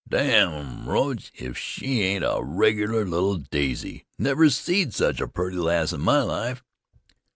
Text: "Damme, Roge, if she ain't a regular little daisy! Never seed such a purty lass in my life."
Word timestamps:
"Damme, 0.09 0.87
Roge, 0.89 1.29
if 1.35 1.55
she 1.59 2.01
ain't 2.01 2.23
a 2.25 2.39
regular 2.41 3.05
little 3.05 3.35
daisy! 3.37 4.07
Never 4.17 4.49
seed 4.49 4.95
such 4.95 5.21
a 5.21 5.27
purty 5.27 5.57
lass 5.57 5.93
in 5.93 6.01
my 6.01 6.23
life." 6.23 6.63